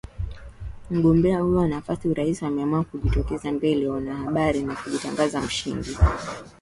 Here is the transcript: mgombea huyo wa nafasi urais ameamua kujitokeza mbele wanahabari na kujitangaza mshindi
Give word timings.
mgombea 0.91 1.39
huyo 1.43 1.57
wa 1.57 1.67
nafasi 1.67 2.07
urais 2.07 2.43
ameamua 2.43 2.83
kujitokeza 2.83 3.51
mbele 3.51 3.87
wanahabari 3.87 4.63
na 4.63 4.75
kujitangaza 4.75 5.41
mshindi 5.41 5.97